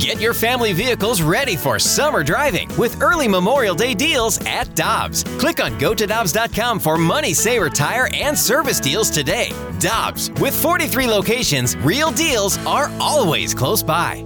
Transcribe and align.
Get 0.00 0.18
your 0.18 0.32
family 0.32 0.72
vehicles 0.72 1.20
ready 1.20 1.56
for 1.56 1.78
summer 1.78 2.24
driving 2.24 2.74
with 2.78 3.02
early 3.02 3.28
Memorial 3.28 3.74
Day 3.74 3.92
deals 3.92 4.40
at 4.46 4.74
Dobbs. 4.74 5.24
Click 5.38 5.62
on 5.62 5.78
gotodobbs.com 5.78 6.80
for 6.80 6.96
money 6.96 7.34
saver 7.34 7.68
tire 7.68 8.08
and 8.14 8.36
service 8.36 8.80
deals 8.80 9.10
today. 9.10 9.50
Dobbs, 9.78 10.30
with 10.40 10.54
43 10.54 11.06
locations, 11.06 11.76
real 11.76 12.10
deals 12.12 12.56
are 12.64 12.90
always 12.98 13.52
close 13.52 13.82
by. 13.82 14.24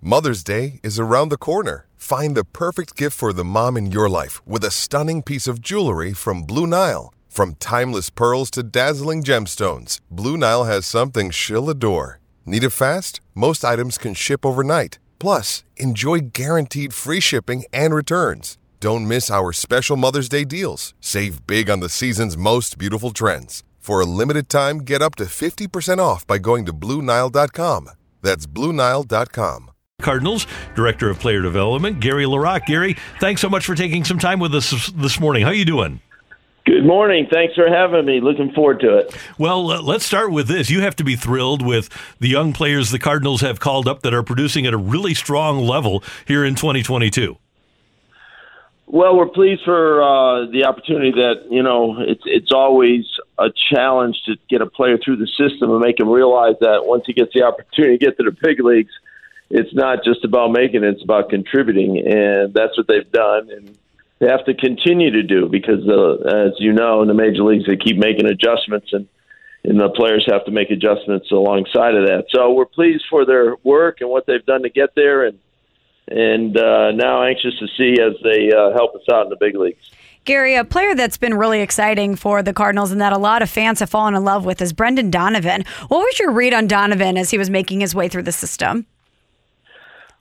Mother's 0.00 0.42
Day 0.42 0.80
is 0.82 0.98
around 0.98 1.28
the 1.28 1.36
corner. 1.36 1.88
Find 1.94 2.34
the 2.34 2.44
perfect 2.44 2.96
gift 2.96 3.14
for 3.14 3.34
the 3.34 3.44
mom 3.44 3.76
in 3.76 3.92
your 3.92 4.08
life 4.08 4.40
with 4.46 4.64
a 4.64 4.70
stunning 4.70 5.22
piece 5.22 5.46
of 5.46 5.60
jewelry 5.60 6.14
from 6.14 6.44
Blue 6.44 6.66
Nile. 6.66 7.12
From 7.28 7.56
timeless 7.56 8.08
pearls 8.08 8.50
to 8.52 8.62
dazzling 8.62 9.22
gemstones, 9.22 10.00
Blue 10.10 10.38
Nile 10.38 10.64
has 10.64 10.86
something 10.86 11.30
she'll 11.30 11.68
adore. 11.68 12.18
Need 12.46 12.64
it 12.64 12.70
fast? 12.70 13.20
Most 13.34 13.62
items 13.62 13.98
can 13.98 14.14
ship 14.14 14.46
overnight. 14.46 14.98
Plus, 15.22 15.62
enjoy 15.76 16.18
guaranteed 16.32 16.92
free 16.92 17.20
shipping 17.20 17.62
and 17.72 17.94
returns. 17.94 18.58
Don't 18.80 19.06
miss 19.06 19.30
our 19.30 19.52
special 19.52 19.96
Mother's 19.96 20.28
Day 20.28 20.44
deals. 20.44 20.94
Save 21.00 21.46
big 21.46 21.70
on 21.70 21.78
the 21.78 21.88
season's 21.88 22.36
most 22.36 22.76
beautiful 22.76 23.12
trends. 23.12 23.62
For 23.78 24.00
a 24.00 24.04
limited 24.04 24.48
time, 24.48 24.78
get 24.78 25.00
up 25.00 25.14
to 25.16 25.26
50% 25.26 25.98
off 26.00 26.26
by 26.26 26.38
going 26.38 26.66
to 26.66 26.72
BlueNile.com. 26.72 27.90
That's 28.20 28.48
BlueNile.com. 28.48 29.70
Cardinals, 30.00 30.48
Director 30.74 31.08
of 31.08 31.20
Player 31.20 31.40
Development, 31.40 32.00
Gary 32.00 32.24
LaRocque. 32.24 32.66
Gary, 32.66 32.96
thanks 33.20 33.40
so 33.40 33.48
much 33.48 33.64
for 33.64 33.76
taking 33.76 34.04
some 34.04 34.18
time 34.18 34.40
with 34.40 34.52
us 34.56 34.90
this 34.96 35.20
morning. 35.20 35.44
How 35.44 35.50
are 35.50 35.54
you 35.54 35.64
doing? 35.64 36.00
Good 36.64 36.86
morning. 36.86 37.26
Thanks 37.30 37.54
for 37.54 37.68
having 37.68 38.06
me. 38.06 38.20
Looking 38.20 38.52
forward 38.52 38.80
to 38.80 38.98
it. 38.98 39.16
Well, 39.36 39.70
uh, 39.70 39.82
let's 39.82 40.04
start 40.04 40.30
with 40.30 40.46
this. 40.46 40.70
You 40.70 40.80
have 40.82 40.94
to 40.96 41.04
be 41.04 41.16
thrilled 41.16 41.60
with 41.60 41.88
the 42.20 42.28
young 42.28 42.52
players 42.52 42.92
the 42.92 43.00
Cardinals 43.00 43.40
have 43.40 43.58
called 43.58 43.88
up 43.88 44.02
that 44.02 44.14
are 44.14 44.22
producing 44.22 44.64
at 44.66 44.72
a 44.72 44.76
really 44.76 45.12
strong 45.12 45.58
level 45.58 46.04
here 46.24 46.44
in 46.44 46.54
2022. 46.54 47.36
Well, 48.86 49.16
we're 49.16 49.26
pleased 49.26 49.62
for 49.64 50.02
uh, 50.02 50.50
the 50.50 50.66
opportunity 50.66 51.12
that 51.12 51.46
you 51.50 51.62
know 51.62 51.96
it's 51.98 52.22
it's 52.26 52.52
always 52.52 53.06
a 53.38 53.48
challenge 53.72 54.22
to 54.26 54.36
get 54.50 54.60
a 54.60 54.66
player 54.66 54.98
through 54.98 55.16
the 55.16 55.26
system 55.26 55.70
and 55.70 55.80
make 55.80 55.98
him 55.98 56.10
realize 56.10 56.56
that 56.60 56.84
once 56.84 57.04
he 57.06 57.14
gets 57.14 57.32
the 57.32 57.42
opportunity 57.42 57.96
to 57.96 58.04
get 58.04 58.18
to 58.18 58.24
the 58.24 58.36
big 58.42 58.62
leagues, 58.62 58.92
it's 59.50 59.72
not 59.74 60.04
just 60.04 60.24
about 60.24 60.52
making 60.52 60.84
it; 60.84 60.94
it's 60.94 61.02
about 61.02 61.30
contributing, 61.30 61.98
and 62.06 62.52
that's 62.52 62.76
what 62.76 62.86
they've 62.86 63.10
done. 63.10 63.50
And 63.50 63.78
they 64.22 64.28
have 64.28 64.44
to 64.44 64.54
continue 64.54 65.10
to 65.10 65.24
do 65.24 65.48
because, 65.48 65.80
uh, 65.88 66.46
as 66.46 66.52
you 66.60 66.72
know, 66.72 67.02
in 67.02 67.08
the 67.08 67.14
major 67.14 67.42
leagues, 67.42 67.64
they 67.66 67.74
keep 67.74 67.98
making 67.98 68.26
adjustments, 68.26 68.92
and 68.92 69.08
and 69.64 69.80
the 69.80 69.90
players 69.90 70.24
have 70.30 70.44
to 70.44 70.52
make 70.52 70.70
adjustments 70.70 71.30
alongside 71.32 71.96
of 71.96 72.06
that. 72.06 72.26
So 72.30 72.52
we're 72.52 72.66
pleased 72.66 73.04
for 73.10 73.26
their 73.26 73.56
work 73.64 74.00
and 74.00 74.08
what 74.08 74.26
they've 74.26 74.44
done 74.46 74.62
to 74.62 74.70
get 74.70 74.94
there, 74.94 75.24
and 75.26 75.40
and 76.06 76.56
uh, 76.56 76.92
now 76.92 77.24
anxious 77.24 77.58
to 77.58 77.66
see 77.76 78.00
as 78.00 78.12
they 78.22 78.52
uh, 78.52 78.72
help 78.72 78.94
us 78.94 79.02
out 79.12 79.24
in 79.24 79.30
the 79.30 79.36
big 79.40 79.56
leagues. 79.56 79.90
Gary, 80.24 80.54
a 80.54 80.64
player 80.64 80.94
that's 80.94 81.16
been 81.16 81.34
really 81.34 81.60
exciting 81.60 82.14
for 82.14 82.44
the 82.44 82.52
Cardinals 82.52 82.92
and 82.92 83.00
that 83.00 83.12
a 83.12 83.18
lot 83.18 83.42
of 83.42 83.50
fans 83.50 83.80
have 83.80 83.90
fallen 83.90 84.14
in 84.14 84.24
love 84.24 84.44
with 84.44 84.62
is 84.62 84.72
Brendan 84.72 85.10
Donovan. 85.10 85.64
What 85.88 85.98
was 85.98 86.18
your 86.20 86.30
read 86.30 86.54
on 86.54 86.68
Donovan 86.68 87.18
as 87.18 87.32
he 87.32 87.38
was 87.38 87.50
making 87.50 87.80
his 87.80 87.92
way 87.92 88.08
through 88.08 88.22
the 88.22 88.30
system? 88.30 88.86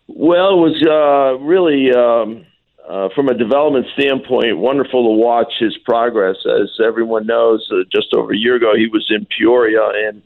Well, 0.08 0.54
it 0.54 0.58
was 0.58 0.84
uh, 0.88 1.40
really 1.44 1.94
um, 1.94 2.48
uh, 2.90 3.10
from 3.16 3.30
a 3.30 3.34
development 3.34 3.86
standpoint, 3.94 4.58
wonderful 4.58 5.04
to 5.04 5.22
watch 5.22 5.54
his 5.60 5.78
progress. 5.80 6.38
As 6.46 6.70
everyone 6.84 7.28
knows, 7.28 7.68
uh, 7.72 7.84
just 7.92 8.14
over 8.14 8.34
a 8.34 8.38
year 8.38 8.56
ago, 8.56 8.74
he 8.76 8.88
was 8.88 9.08
in 9.10 9.28
Peoria, 9.38 10.08
and 10.08 10.22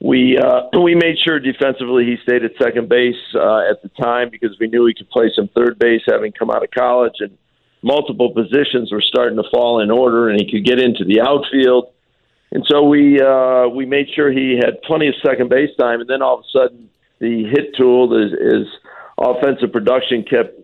we 0.00 0.38
uh, 0.38 0.62
we 0.82 0.94
made 0.94 1.18
sure 1.18 1.38
defensively 1.38 2.04
he 2.04 2.16
stayed 2.22 2.44
at 2.44 2.52
second 2.60 2.88
base 2.88 3.20
uh, 3.34 3.70
at 3.70 3.82
the 3.82 3.90
time 4.00 4.30
because 4.30 4.56
we 4.58 4.66
knew 4.68 4.86
he 4.86 4.94
could 4.94 5.10
play 5.10 5.30
some 5.34 5.48
third 5.48 5.78
base, 5.78 6.02
having 6.06 6.32
come 6.32 6.50
out 6.50 6.64
of 6.64 6.70
college, 6.70 7.14
and 7.20 7.36
multiple 7.82 8.32
positions 8.32 8.92
were 8.92 9.00
starting 9.00 9.36
to 9.36 9.48
fall 9.50 9.80
in 9.80 9.90
order, 9.90 10.28
and 10.28 10.40
he 10.40 10.50
could 10.50 10.64
get 10.64 10.78
into 10.78 11.04
the 11.04 11.20
outfield. 11.20 11.92
And 12.52 12.64
so 12.68 12.82
we 12.82 13.20
uh, 13.20 13.68
we 13.68 13.86
made 13.86 14.08
sure 14.14 14.32
he 14.32 14.56
had 14.56 14.82
plenty 14.82 15.08
of 15.08 15.14
second 15.24 15.48
base 15.48 15.70
time, 15.78 16.00
and 16.00 16.10
then 16.10 16.22
all 16.22 16.38
of 16.38 16.44
a 16.44 16.58
sudden 16.58 16.90
the 17.20 17.44
hit 17.44 17.76
tool, 17.76 18.10
his, 18.18 18.32
his 18.32 18.66
offensive 19.18 19.72
production 19.72 20.24
kept 20.24 20.58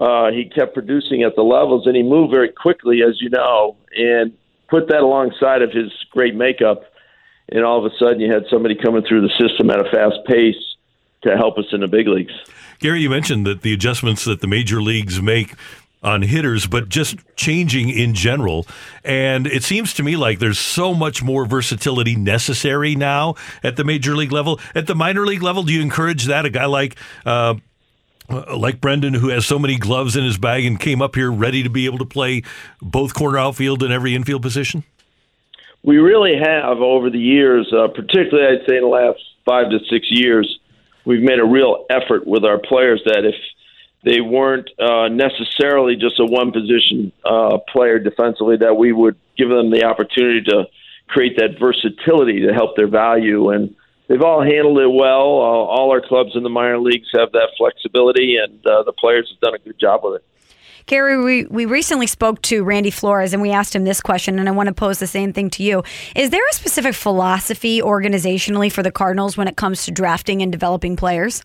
uh, 0.00 0.30
he 0.30 0.44
kept 0.44 0.74
producing 0.74 1.22
at 1.22 1.36
the 1.36 1.42
levels, 1.42 1.86
and 1.86 1.94
he 1.94 2.02
moved 2.02 2.32
very 2.32 2.50
quickly, 2.50 3.02
as 3.02 3.20
you 3.20 3.30
know, 3.30 3.76
and 3.96 4.32
put 4.68 4.88
that 4.88 5.00
alongside 5.00 5.62
of 5.62 5.70
his 5.70 5.92
great 6.10 6.34
makeup. 6.34 6.82
And 7.50 7.64
all 7.64 7.84
of 7.84 7.90
a 7.90 7.94
sudden, 7.98 8.20
you 8.20 8.32
had 8.32 8.44
somebody 8.50 8.74
coming 8.74 9.02
through 9.06 9.20
the 9.20 9.32
system 9.38 9.70
at 9.70 9.78
a 9.78 9.84
fast 9.84 10.16
pace 10.26 10.56
to 11.22 11.36
help 11.36 11.58
us 11.58 11.66
in 11.72 11.80
the 11.80 11.88
big 11.88 12.08
leagues. 12.08 12.32
Gary, 12.80 13.00
you 13.00 13.10
mentioned 13.10 13.46
that 13.46 13.62
the 13.62 13.72
adjustments 13.72 14.24
that 14.24 14.40
the 14.40 14.46
major 14.46 14.82
leagues 14.82 15.22
make 15.22 15.54
on 16.02 16.20
hitters, 16.22 16.66
but 16.66 16.88
just 16.88 17.16
changing 17.34 17.88
in 17.88 18.14
general. 18.14 18.66
And 19.04 19.46
it 19.46 19.64
seems 19.64 19.94
to 19.94 20.02
me 20.02 20.16
like 20.16 20.38
there's 20.38 20.58
so 20.58 20.92
much 20.92 21.22
more 21.22 21.46
versatility 21.46 22.14
necessary 22.14 22.94
now 22.94 23.36
at 23.62 23.76
the 23.76 23.84
major 23.84 24.14
league 24.14 24.32
level. 24.32 24.60
At 24.74 24.86
the 24.86 24.94
minor 24.94 25.24
league 25.24 25.42
level, 25.42 25.62
do 25.62 25.72
you 25.72 25.80
encourage 25.80 26.26
that? 26.26 26.44
A 26.44 26.50
guy 26.50 26.66
like 26.66 26.96
uh, 27.24 27.54
like 28.28 28.80
Brendan, 28.80 29.14
who 29.14 29.28
has 29.28 29.46
so 29.46 29.58
many 29.58 29.76
gloves 29.76 30.16
in 30.16 30.24
his 30.24 30.38
bag 30.38 30.64
and 30.64 30.78
came 30.78 31.02
up 31.02 31.14
here 31.14 31.30
ready 31.30 31.62
to 31.62 31.70
be 31.70 31.86
able 31.86 31.98
to 31.98 32.04
play 32.04 32.42
both 32.80 33.14
corner 33.14 33.38
outfield 33.38 33.82
and 33.82 33.92
every 33.92 34.14
infield 34.14 34.42
position? 34.42 34.84
We 35.82 35.98
really 35.98 36.36
have 36.38 36.78
over 36.78 37.10
the 37.10 37.18
years, 37.18 37.70
uh, 37.72 37.88
particularly 37.88 38.56
I'd 38.58 38.66
say 38.66 38.76
in 38.76 38.82
the 38.82 38.88
last 38.88 39.20
five 39.44 39.70
to 39.70 39.78
six 39.90 40.06
years, 40.10 40.58
we've 41.04 41.22
made 41.22 41.38
a 41.38 41.44
real 41.44 41.84
effort 41.90 42.26
with 42.26 42.44
our 42.44 42.58
players 42.58 43.02
that 43.04 43.24
if 43.24 43.34
they 44.02 44.20
weren't 44.20 44.68
uh, 44.78 45.08
necessarily 45.08 45.96
just 45.96 46.18
a 46.20 46.24
one 46.24 46.52
position 46.52 47.12
uh, 47.24 47.58
player 47.68 47.98
defensively, 47.98 48.56
that 48.58 48.76
we 48.76 48.92
would 48.92 49.16
give 49.36 49.50
them 49.50 49.70
the 49.70 49.84
opportunity 49.84 50.42
to 50.42 50.64
create 51.06 51.36
that 51.36 51.58
versatility 51.58 52.46
to 52.46 52.52
help 52.54 52.76
their 52.76 52.88
value 52.88 53.50
and 53.50 53.74
they've 54.08 54.22
all 54.22 54.42
handled 54.42 54.78
it 54.78 54.88
well. 54.88 55.40
Uh, 55.40 55.72
all 55.72 55.90
our 55.90 56.00
clubs 56.00 56.32
in 56.34 56.42
the 56.42 56.48
minor 56.48 56.78
leagues 56.78 57.08
have 57.14 57.32
that 57.32 57.50
flexibility, 57.56 58.36
and 58.36 58.64
uh, 58.66 58.82
the 58.82 58.92
players 58.92 59.28
have 59.30 59.40
done 59.40 59.54
a 59.54 59.58
good 59.58 59.78
job 59.78 60.00
with 60.02 60.16
it. 60.16 60.24
Gary, 60.86 61.22
we, 61.22 61.46
we 61.46 61.64
recently 61.64 62.06
spoke 62.06 62.42
to 62.42 62.62
Randy 62.62 62.90
Flores 62.90 63.32
and 63.32 63.40
we 63.40 63.50
asked 63.50 63.74
him 63.74 63.84
this 63.84 64.02
question, 64.02 64.38
and 64.38 64.48
I 64.48 64.52
want 64.52 64.66
to 64.66 64.74
pose 64.74 64.98
the 64.98 65.06
same 65.06 65.32
thing 65.32 65.48
to 65.50 65.62
you. 65.62 65.82
Is 66.14 66.28
there 66.28 66.46
a 66.46 66.52
specific 66.52 66.94
philosophy 66.94 67.80
organizationally 67.80 68.70
for 68.70 68.82
the 68.82 68.92
Cardinals 68.92 69.36
when 69.36 69.48
it 69.48 69.56
comes 69.56 69.86
to 69.86 69.90
drafting 69.90 70.42
and 70.42 70.52
developing 70.52 70.94
players? 70.94 71.42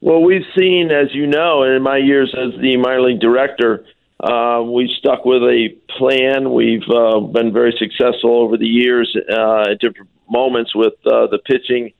Well, 0.00 0.22
we've 0.22 0.46
seen, 0.56 0.92
as 0.92 1.12
you 1.12 1.26
know, 1.26 1.64
in 1.64 1.82
my 1.82 1.96
years 1.96 2.32
as 2.38 2.58
the 2.60 2.76
minor 2.76 3.02
league 3.02 3.20
director, 3.20 3.84
uh, 4.20 4.62
we 4.64 4.94
stuck 4.96 5.24
with 5.24 5.42
a 5.42 5.74
plan. 5.98 6.52
We've 6.52 6.88
uh, 6.88 7.18
been 7.18 7.52
very 7.52 7.74
successful 7.76 8.42
over 8.42 8.56
the 8.56 8.66
years 8.66 9.16
uh, 9.28 9.72
at 9.72 9.80
different 9.80 10.08
moments 10.30 10.74
with 10.74 10.94
uh, 11.06 11.26
the 11.28 11.38
pitching, 11.44 11.92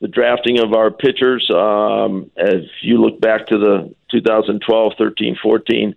the 0.00 0.08
drafting 0.08 0.58
of 0.58 0.72
our 0.72 0.90
pitchers. 0.90 1.48
Um, 1.50 2.30
as 2.36 2.64
you 2.82 3.00
look 3.00 3.20
back 3.20 3.46
to 3.48 3.58
the 3.58 3.94
2012, 4.10 4.92
13, 4.98 5.36
14, 5.42 5.94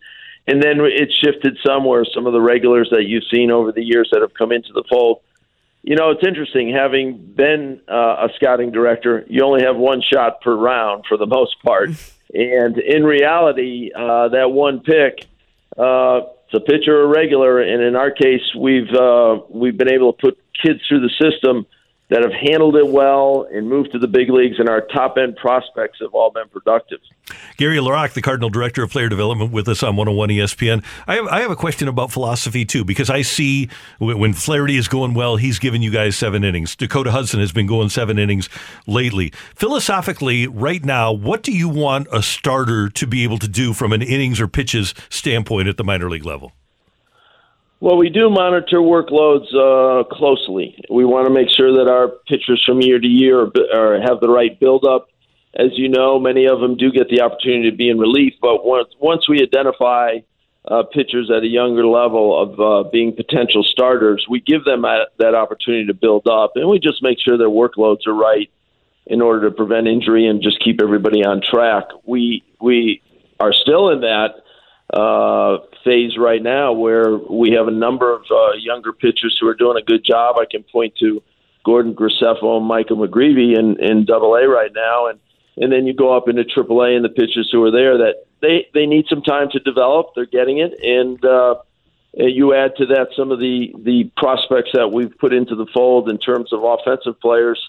and 0.48 0.64
then 0.64 0.80
it 0.80 1.12
shifted 1.24 1.58
somewhere. 1.66 2.06
Some 2.14 2.26
of 2.26 2.34
the 2.34 2.42
regulars 2.42 2.90
that 2.92 3.04
you've 3.06 3.26
seen 3.32 3.52
over 3.52 3.72
the 3.72 3.84
years 3.84 4.10
that 4.12 4.22
have 4.22 4.34
come 4.34 4.52
into 4.52 4.72
the 4.74 4.84
fold. 4.90 5.22
You 5.84 5.96
know, 5.96 6.10
it's 6.12 6.26
interesting 6.26 6.74
having 6.74 7.18
been 7.18 7.82
uh, 7.88 8.28
a 8.28 8.30
scouting 8.36 8.72
director. 8.72 9.26
You 9.28 9.44
only 9.44 9.64
have 9.64 9.78
one 9.78 10.02
shot 10.02 10.42
per 10.42 10.56
round 10.56 11.06
for 11.08 11.18
the 11.18 11.26
most 11.38 11.62
part, 11.64 11.90
and 12.34 12.78
in 12.78 13.04
reality, 13.04 13.92
uh, 13.96 14.30
that 14.30 14.52
one 14.52 14.82
pick. 14.82 15.26
Uh, 15.78 16.22
it's 16.50 16.54
a 16.54 16.60
pitcher 16.62 17.02
or 17.02 17.08
regular, 17.08 17.60
and 17.60 17.84
in 17.84 17.96
our 17.96 18.12
case, 18.12 18.56
we've 18.58 18.90
uh, 18.94 19.40
we've 19.50 19.78
been 19.78 19.92
able 19.92 20.14
to 20.14 20.18
put 20.18 20.40
kids 20.64 20.80
through 20.88 21.02
the 21.02 21.12
system 21.22 21.66
that 22.10 22.22
have 22.22 22.32
handled 22.32 22.76
it 22.76 22.88
well 22.88 23.46
and 23.52 23.68
moved 23.68 23.92
to 23.92 24.00
the 24.00 24.08
big 24.08 24.30
leagues, 24.30 24.60
and 24.60 24.70
our 24.70 24.82
top 24.82 25.18
end 25.18 25.36
prospects 25.36 26.00
have 26.02 26.14
all 26.14 26.32
been 26.32 26.48
productive. 26.48 27.00
Gary 27.58 27.78
LaRocque, 27.78 28.14
the 28.14 28.22
Cardinal 28.22 28.50
Director 28.50 28.82
of 28.84 28.92
Player 28.92 29.10
Development, 29.10 29.52
with 29.52 29.68
us 29.68 29.84
on 29.84 29.98
101 29.98 30.30
ESPN. 30.30 30.84
I 31.06 31.16
have, 31.16 31.28
I 31.28 31.42
have 31.42 31.52
a 31.52 31.56
question 31.56 31.90
about 31.90 32.12
philosophy, 32.12 32.64
too, 32.64 32.86
because 32.86 33.10
I 33.10 33.24
see 33.24 33.70
when 34.00 34.34
Flaherty 34.34 34.78
is 34.78 34.88
going 34.88 35.14
well, 35.14 35.36
he's 35.36 35.60
given 35.60 35.82
you 35.82 35.92
guys 35.92 36.16
seven 36.16 36.46
innings. 36.46 36.78
Dakota 36.78 37.12
Hudson 37.12 37.42
has 37.42 37.52
been 37.52 37.68
going 37.68 37.90
seven 37.90 38.18
innings 38.18 38.48
lately. 38.86 39.34
Philosophically, 39.56 40.48
right 40.48 40.86
now, 40.86 41.12
what 41.12 41.44
do 41.44 41.52
you 41.52 41.68
want 41.68 42.08
a 42.14 42.24
starter 42.24 42.90
to 42.90 43.08
be 43.08 43.24
able 43.24 43.40
to 43.40 43.48
do 43.50 43.74
from 43.74 43.92
an 43.92 44.02
innings 44.02 44.40
or 44.40 44.48
pitches 44.48 44.94
standpoint 45.10 45.68
at 45.68 45.76
the 45.76 45.84
minor 45.84 46.10
league 46.10 46.26
level? 46.26 46.54
Well, 47.80 47.98
we 47.98 48.10
do 48.10 48.30
monitor 48.30 48.80
workloads 48.80 49.54
uh, 49.54 50.04
closely. 50.06 50.84
We 50.90 51.06
want 51.06 51.28
to 51.28 51.34
make 51.34 51.48
sure 51.56 51.74
that 51.74 51.92
our 51.92 52.08
pitchers 52.28 52.64
from 52.66 52.82
year 52.82 53.00
to 53.00 53.08
year 53.08 53.42
are, 53.42 53.52
are, 53.76 54.02
have 54.02 54.20
the 54.20 54.30
right 54.30 54.60
buildup. 54.60 55.10
As 55.56 55.70
you 55.74 55.88
know, 55.88 56.20
many 56.20 56.48
of 56.48 56.60
them 56.60 56.76
do 56.76 56.92
get 56.92 57.08
the 57.10 57.22
opportunity 57.22 57.70
to 57.70 57.76
be 57.76 57.90
in 57.90 58.00
relief, 58.00 58.34
but 58.42 58.66
once, 58.66 58.90
once 59.00 59.30
we 59.30 59.42
identify 59.42 60.20
uh, 60.68 60.84
pitchers 60.92 61.32
at 61.36 61.44
a 61.44 61.48
younger 61.48 61.86
level 61.86 62.42
of 62.42 62.60
uh, 62.60 62.90
being 62.90 63.16
potential 63.16 63.64
starters, 63.64 64.26
we 64.30 64.40
give 64.40 64.66
them 64.66 64.82
that, 64.82 65.10
that 65.20 65.36
opportunity 65.36 65.86
to 65.86 65.94
build 65.94 66.28
up, 66.28 66.54
and 66.56 66.68
we 66.68 66.80
just 66.80 67.02
make 67.02 67.20
sure 67.20 67.38
their 67.38 67.48
workloads 67.48 68.06
are 68.08 68.14
right 68.14 68.50
in 69.06 69.22
order 69.22 69.50
to 69.50 69.56
prevent 69.56 69.88
injury 69.88 70.28
and 70.28 70.42
just 70.42 70.60
keep 70.60 70.82
everybody 70.82 71.24
on 71.24 71.42
track. 71.42 71.86
We 72.06 72.44
we 72.60 73.02
are 73.40 73.54
still 73.54 73.90
in 73.90 74.02
that 74.02 74.42
uh, 74.94 75.58
phase 75.84 76.18
right 76.18 76.42
now 76.42 76.72
where 76.72 77.18
we 77.18 77.52
have 77.52 77.68
a 77.68 77.72
number 77.72 78.14
of 78.14 78.22
uh, 78.32 78.54
younger 78.58 78.94
pitchers 78.94 79.38
who 79.40 79.48
are 79.48 79.54
doing 79.54 79.78
a 79.78 79.86
good 79.86 80.04
job. 80.04 80.38
I 80.40 80.46
can 80.50 80.64
point 80.64 80.96
to 81.00 81.22
Gordon 81.66 81.94
Graceffo 81.94 82.58
and 82.58 82.66
Michael 82.66 82.98
McGreevy 82.98 83.58
in, 83.58 83.84
in 83.84 84.06
Double 84.06 84.36
A 84.36 84.48
right 84.48 84.72
now, 84.74 85.08
and 85.08 85.20
and 85.60 85.72
then 85.72 85.88
you 85.88 85.94
go 85.94 86.16
up 86.16 86.30
into 86.30 86.46
Triple 86.46 86.84
A 86.84 86.96
and 86.96 87.04
the 87.04 87.10
pitchers 87.10 87.50
who 87.52 87.64
are 87.64 87.72
there 87.72 87.98
that 87.98 88.26
they 88.42 88.68
they 88.74 88.86
need 88.86 89.06
some 89.10 89.22
time 89.22 89.50
to 89.52 89.60
develop. 89.60 90.12
They're 90.16 90.26
getting 90.26 90.60
it, 90.60 90.74
and 90.82 91.24
uh, 91.26 91.56
you 92.14 92.54
add 92.54 92.76
to 92.78 92.86
that 92.88 93.08
some 93.18 93.32
of 93.32 93.40
the 93.40 93.74
the 93.84 94.10
prospects 94.16 94.70
that 94.74 94.90
we've 94.94 95.18
put 95.18 95.34
into 95.34 95.56
the 95.56 95.68
fold 95.74 96.10
in 96.10 96.18
terms 96.18 96.54
of 96.54 96.64
offensive 96.64 97.20
players 97.20 97.60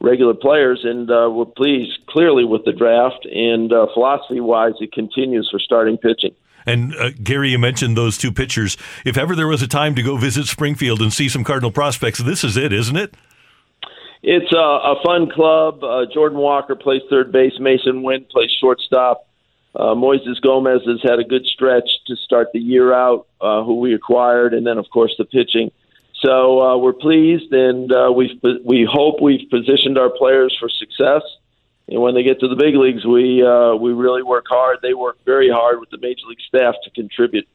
regular 0.00 0.34
players, 0.34 0.80
and 0.84 1.10
uh, 1.10 1.28
we're 1.30 1.46
pleased 1.46 1.98
clearly 2.06 2.44
with 2.44 2.64
the 2.64 2.72
draft. 2.72 3.26
And 3.26 3.72
uh, 3.72 3.86
philosophy 3.94 4.40
wise, 4.40 4.74
it 4.80 4.92
continues 4.92 5.48
for 5.50 5.58
starting 5.58 5.96
pitching. 5.96 6.34
And 6.66 6.94
uh, 6.96 7.10
Gary, 7.22 7.50
you 7.50 7.58
mentioned 7.58 7.96
those 7.96 8.18
two 8.18 8.32
pitchers. 8.32 8.76
If 9.04 9.16
ever 9.16 9.36
there 9.36 9.46
was 9.46 9.62
a 9.62 9.68
time 9.68 9.94
to 9.94 10.02
go 10.02 10.16
visit 10.16 10.46
Springfield 10.46 11.00
and 11.00 11.12
see 11.12 11.28
some 11.28 11.44
Cardinal 11.44 11.70
prospects, 11.70 12.18
this 12.18 12.42
is 12.44 12.56
it, 12.56 12.72
isn't 12.72 12.96
it? 12.96 13.14
It's 14.22 14.52
a, 14.52 14.56
a 14.56 14.96
fun 15.04 15.30
club. 15.30 15.84
Uh, 15.84 16.06
Jordan 16.12 16.38
Walker 16.38 16.74
plays 16.74 17.02
third 17.08 17.30
base. 17.30 17.52
Masyn 17.60 18.02
Winn 18.02 18.26
plays 18.28 18.50
shortstop. 18.60 19.28
Uh, 19.74 19.94
Moises 19.94 20.40
Gomez 20.42 20.80
has 20.86 21.00
had 21.02 21.18
a 21.18 21.24
good 21.24 21.46
stretch 21.46 21.88
to 22.06 22.16
start 22.16 22.48
the 22.52 22.58
year 22.58 22.94
out, 22.94 23.26
uh, 23.40 23.62
who 23.62 23.78
we 23.78 23.94
acquired, 23.94 24.54
and 24.54 24.66
then 24.66 24.78
of 24.78 24.86
course 24.90 25.14
the 25.18 25.24
pitching. 25.24 25.70
So 26.24 26.60
uh, 26.60 26.78
we're 26.78 26.94
pleased, 26.94 27.52
and 27.52 27.92
uh, 27.92 28.10
we 28.10 28.40
we 28.64 28.88
hope 28.90 29.20
we've 29.20 29.48
positioned 29.50 29.98
our 29.98 30.08
players 30.08 30.56
for 30.58 30.70
success. 30.70 31.22
And 31.88 32.00
when 32.02 32.14
they 32.14 32.22
get 32.22 32.40
to 32.40 32.48
the 32.48 32.56
big 32.56 32.74
leagues, 32.74 33.04
we 33.04 33.44
uh, 33.44 33.76
we 33.76 33.92
really 33.92 34.22
work 34.22 34.46
hard. 34.48 34.78
They 34.82 34.94
work 34.94 35.18
very 35.24 35.50
hard 35.50 35.78
with 35.80 35.90
the 35.90 35.98
major 35.98 36.26
league 36.28 36.40
staff 36.46 36.74
to 36.84 36.90
contribute. 36.90 37.46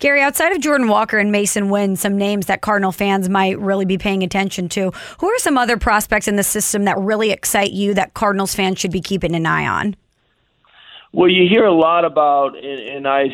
Gary, 0.00 0.22
outside 0.22 0.52
of 0.52 0.60
Jordan 0.60 0.88
Walker 0.88 1.18
and 1.18 1.32
Masyn 1.32 1.70
Winn, 1.70 1.94
some 1.94 2.18
names 2.18 2.46
that 2.46 2.62
Cardinal 2.62 2.90
fans 2.90 3.28
might 3.28 3.58
really 3.58 3.84
be 3.84 3.96
paying 3.96 4.22
attention 4.22 4.68
to. 4.70 4.90
Who 5.20 5.28
are 5.28 5.38
some 5.38 5.56
other 5.56 5.76
prospects 5.76 6.26
in 6.26 6.36
the 6.36 6.42
system 6.42 6.84
that 6.84 6.98
really 6.98 7.30
excite 7.30 7.70
you 7.70 7.94
that 7.94 8.14
Cardinals 8.14 8.54
fans 8.54 8.80
should 8.80 8.90
be 8.90 9.00
keeping 9.00 9.34
an 9.36 9.46
eye 9.46 9.66
on? 9.66 9.94
Well, 11.12 11.28
you 11.28 11.48
hear 11.48 11.64
a 11.64 11.72
lot 11.72 12.04
about, 12.04 12.56
and, 12.56 12.80
and 12.80 13.08
I, 13.08 13.26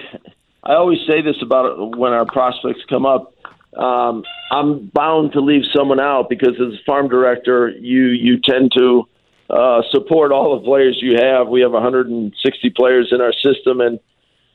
I 0.62 0.74
always 0.74 0.98
say 1.06 1.22
this 1.22 1.36
about 1.40 1.96
when 1.96 2.12
our 2.12 2.26
prospects 2.26 2.80
come 2.90 3.06
up 3.06 3.32
um, 3.76 4.24
I'm 4.50 4.90
bound 4.92 5.32
to 5.32 5.40
leave 5.40 5.62
someone 5.74 6.00
out 6.00 6.28
because 6.28 6.54
as 6.60 6.74
a 6.74 6.84
farm 6.84 7.08
director, 7.08 7.68
you 7.68 8.06
you 8.06 8.40
tend 8.40 8.72
to 8.76 9.06
uh, 9.50 9.82
support 9.90 10.32
all 10.32 10.58
the 10.58 10.64
players 10.64 10.98
you 11.00 11.16
have. 11.16 11.48
We 11.48 11.60
have 11.62 11.72
160 11.72 12.70
players 12.70 13.08
in 13.12 13.20
our 13.20 13.32
system, 13.32 13.80
and 13.80 13.98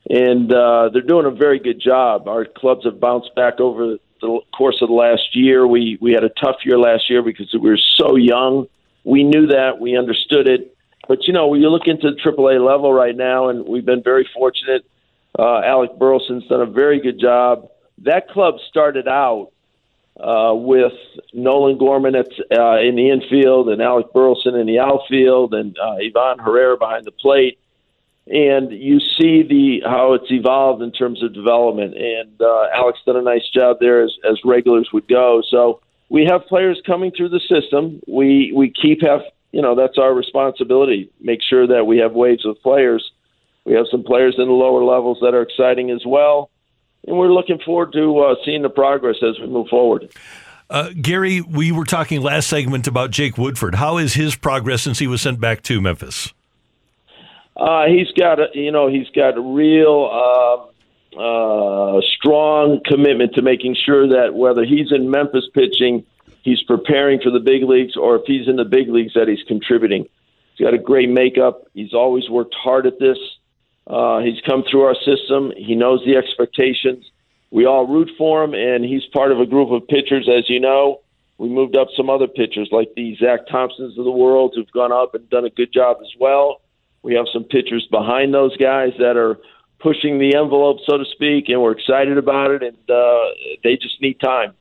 and 0.09 0.53
uh, 0.53 0.89
they're 0.93 1.01
doing 1.01 1.25
a 1.25 1.31
very 1.31 1.59
good 1.59 1.79
job. 1.79 2.27
Our 2.27 2.45
clubs 2.45 2.85
have 2.85 2.99
bounced 2.99 3.33
back 3.35 3.59
over 3.59 3.97
the 4.21 4.39
course 4.55 4.77
of 4.81 4.89
the 4.89 4.95
last 4.95 5.35
year. 5.35 5.67
We 5.67 5.97
we 6.01 6.13
had 6.13 6.23
a 6.23 6.29
tough 6.29 6.57
year 6.63 6.77
last 6.77 7.09
year 7.09 7.21
because 7.21 7.53
we 7.53 7.69
were 7.69 7.79
so 7.97 8.15
young. 8.15 8.67
We 9.03 9.23
knew 9.23 9.47
that. 9.47 9.79
We 9.79 9.97
understood 9.97 10.47
it. 10.47 10.75
But 11.07 11.27
you 11.27 11.33
know, 11.33 11.47
when 11.47 11.61
you 11.61 11.69
look 11.69 11.87
into 11.87 12.11
the 12.11 12.17
AAA 12.17 12.65
level 12.65 12.93
right 12.93 13.15
now, 13.15 13.49
and 13.49 13.67
we've 13.67 13.85
been 13.85 14.03
very 14.03 14.27
fortunate. 14.33 14.85
Uh, 15.37 15.59
Alec 15.65 15.99
Burleson's 15.99 16.47
done 16.47 16.61
a 16.61 16.65
very 16.65 17.01
good 17.01 17.19
job 17.19 17.67
that 17.99 18.29
club 18.29 18.55
started 18.69 19.07
out 19.07 19.51
uh, 20.19 20.53
with 20.55 20.93
Nolan 21.33 21.77
Gorman 21.77 22.15
at, 22.15 22.29
uh, 22.51 22.79
in 22.79 22.95
the 22.95 23.09
infield 23.09 23.69
and 23.69 23.81
Alec 23.81 24.13
Burleson 24.13 24.55
in 24.55 24.65
the 24.65 24.79
outfield 24.79 25.53
and 25.53 25.77
uh, 25.77 25.97
Ivan 26.01 26.39
Herrera 26.39 26.77
behind 26.77 27.05
the 27.05 27.11
plate. 27.11 27.59
And 28.27 28.71
you 28.71 28.99
see 28.99 29.43
the 29.43 29.81
how 29.85 30.13
it's 30.13 30.31
evolved 30.31 30.81
in 30.81 30.91
terms 30.91 31.21
of 31.21 31.33
development. 31.33 31.95
And 31.95 32.41
uh, 32.41 32.67
Alex 32.73 32.97
done 33.05 33.17
a 33.17 33.21
nice 33.21 33.47
job 33.53 33.77
there 33.79 34.03
as, 34.03 34.13
as 34.27 34.39
regulars 34.43 34.89
would 34.93 35.07
go. 35.07 35.43
So 35.47 35.81
we 36.09 36.25
have 36.25 36.45
players 36.47 36.81
coming 36.87 37.11
through 37.11 37.29
the 37.29 37.41
system. 37.41 38.01
We 38.07 38.51
we 38.55 38.71
keep 38.71 39.03
have 39.03 39.21
you 39.51 39.61
know 39.61 39.75
that's 39.75 39.99
our 39.99 40.11
responsibility. 40.11 41.11
Make 41.21 41.41
sure 41.43 41.67
that 41.67 41.85
we 41.85 41.99
have 41.99 42.13
waves 42.13 42.47
of 42.47 42.59
players. 42.63 43.11
We 43.63 43.73
have 43.73 43.85
some 43.91 44.03
players 44.03 44.35
in 44.39 44.47
the 44.47 44.53
lower 44.53 44.83
levels 44.83 45.19
that 45.21 45.35
are 45.35 45.43
exciting 45.43 45.91
as 45.91 46.01
well 46.03 46.49
and 47.07 47.17
we're 47.17 47.31
looking 47.31 47.59
forward 47.59 47.93
to 47.93 48.19
uh, 48.19 48.35
seeing 48.43 48.61
the 48.61 48.69
progress 48.69 49.17
as 49.21 49.39
we 49.39 49.47
move 49.47 49.67
forward. 49.67 50.11
Uh, 50.69 50.89
Gary, 50.99 51.41
we 51.41 51.71
were 51.71 51.85
talking 51.85 52.21
last 52.21 52.47
segment 52.47 52.87
about 52.87 53.11
Jake 53.11 53.37
Woodford. 53.37 53.75
How 53.75 53.97
is 53.97 54.15
his 54.15 54.35
progress 54.35 54.81
since 54.81 54.99
he 54.99 55.07
was 55.07 55.21
sent 55.21 55.39
back 55.39 55.61
to 55.63 55.79
Memphis? 55.79 56.33
Uh, 57.55 57.85
he's 57.85 58.11
got 58.11 58.39
a, 58.39 58.47
you 58.53 58.71
know, 58.71 58.87
he's 58.87 59.09
got 59.09 59.37
a 59.37 59.41
real 59.41 60.09
uh, 60.11 61.17
uh, 61.17 62.01
strong 62.17 62.81
commitment 62.85 63.35
to 63.35 63.41
making 63.41 63.75
sure 63.85 64.07
that 64.09 64.33
whether 64.33 64.65
he's 64.65 64.91
in 64.91 65.09
Memphis 65.09 65.45
pitching, 65.53 66.03
he's 66.41 66.61
preparing 66.63 67.21
for 67.21 67.29
the 67.29 67.39
big 67.39 67.63
leagues, 67.63 67.95
or 67.95 68.15
if 68.15 68.23
he's 68.25 68.47
in 68.47 68.55
the 68.55 68.65
big 68.65 68.89
leagues, 68.89 69.13
that 69.13 69.27
he's 69.27 69.43
contributing. 69.47 70.05
He's 70.55 70.65
got 70.65 70.73
a 70.73 70.79
great 70.79 71.09
makeup. 71.09 71.67
He's 71.73 71.93
always 71.93 72.29
worked 72.29 72.55
hard 72.55 72.87
at 72.87 72.99
this. 72.99 73.17
Uh, 73.87 74.19
he's 74.19 74.41
come 74.41 74.63
through 74.69 74.81
our 74.81 74.95
system. 74.95 75.51
He 75.55 75.75
knows 75.75 76.03
the 76.05 76.15
expectations. 76.15 77.05
We 77.51 77.65
all 77.65 77.87
root 77.87 78.09
for 78.17 78.43
him, 78.43 78.53
and 78.53 78.83
he's 78.83 79.05
part 79.13 79.31
of 79.31 79.39
a 79.39 79.45
group 79.45 79.71
of 79.71 79.87
pitchers, 79.87 80.27
as 80.27 80.49
you 80.49 80.59
know. 80.59 81.01
We 81.37 81.49
moved 81.49 81.77
up 81.77 81.89
some 81.95 82.09
other 82.09 82.27
pitchers 82.27 82.69
like 82.71 82.93
the 82.95 83.15
Zack 83.17 83.47
Thompsons 83.47 83.97
of 83.97 84.05
the 84.05 84.11
world 84.11 84.53
who've 84.55 84.71
gone 84.71 84.91
up 84.91 85.15
and 85.15 85.29
done 85.29 85.45
a 85.45 85.49
good 85.49 85.71
job 85.71 85.97
as 86.01 86.11
well. 86.19 86.61
We 87.03 87.13
have 87.15 87.25
some 87.31 87.43
pitchers 87.43 87.87
behind 87.91 88.33
those 88.33 88.55
guys 88.57 88.93
that 88.97 89.17
are 89.17 89.37
pushing 89.79 90.17
the 90.17 90.35
envelope, 90.35 90.77
so 90.87 90.97
to 90.97 91.05
speak, 91.11 91.49
and 91.49 91.61
we're 91.61 91.73
excited 91.73 92.17
about 92.17 92.51
it, 92.51 92.63
and 92.63 92.77
uh, 92.89 93.57
they 93.63 93.75
just 93.75 94.01
need 94.01 94.19
time. 94.19 94.53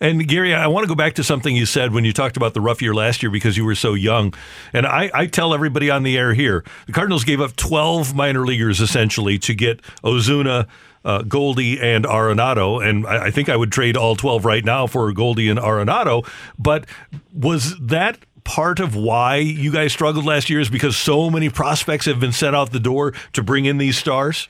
And 0.00 0.26
Gary, 0.26 0.54
I 0.54 0.66
want 0.66 0.84
to 0.84 0.88
go 0.88 0.94
back 0.94 1.14
to 1.14 1.24
something 1.24 1.54
you 1.54 1.66
said 1.66 1.92
when 1.92 2.04
you 2.04 2.12
talked 2.12 2.36
about 2.36 2.54
the 2.54 2.60
rough 2.60 2.82
year 2.82 2.94
last 2.94 3.22
year 3.22 3.30
because 3.30 3.56
you 3.56 3.64
were 3.64 3.74
so 3.74 3.94
young. 3.94 4.34
And 4.72 4.86
I, 4.86 5.10
I 5.14 5.26
tell 5.26 5.54
everybody 5.54 5.90
on 5.90 6.02
the 6.02 6.18
air 6.18 6.34
here 6.34 6.64
the 6.86 6.92
Cardinals 6.92 7.24
gave 7.24 7.40
up 7.40 7.56
12 7.56 8.14
minor 8.14 8.44
leaguers 8.44 8.80
essentially 8.80 9.38
to 9.40 9.54
get 9.54 9.82
Ozuna. 10.02 10.68
Uh, 11.06 11.20
Goldie 11.20 11.78
and 11.82 12.06
Arenado, 12.06 12.82
and 12.82 13.06
I, 13.06 13.26
I 13.26 13.30
think 13.30 13.50
I 13.50 13.56
would 13.56 13.70
trade 13.70 13.94
all 13.94 14.16
12 14.16 14.46
right 14.46 14.64
now 14.64 14.86
for 14.86 15.12
Goldie 15.12 15.50
and 15.50 15.60
Arenado. 15.60 16.26
But 16.58 16.86
was 17.30 17.78
that 17.78 18.16
part 18.44 18.80
of 18.80 18.96
why 18.96 19.36
you 19.36 19.70
guys 19.70 19.92
struggled 19.92 20.24
last 20.24 20.48
year 20.48 20.60
is 20.60 20.70
because 20.70 20.96
so 20.96 21.28
many 21.28 21.50
prospects 21.50 22.06
have 22.06 22.20
been 22.20 22.32
sent 22.32 22.56
out 22.56 22.72
the 22.72 22.80
door 22.80 23.12
to 23.34 23.42
bring 23.42 23.66
in 23.66 23.76
these 23.76 23.98
stars? 23.98 24.48